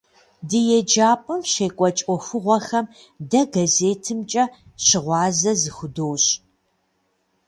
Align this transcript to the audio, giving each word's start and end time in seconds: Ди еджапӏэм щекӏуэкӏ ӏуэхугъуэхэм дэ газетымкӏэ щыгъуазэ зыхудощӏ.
Ди 0.47 0.59
еджапӏэм 0.77 1.41
щекӏуэкӏ 1.51 2.01
ӏуэхугъуэхэм 2.05 2.85
дэ 3.29 3.41
газетымкӏэ 3.53 4.43
щыгъуазэ 4.85 5.51
зыхудощӏ. 5.61 6.29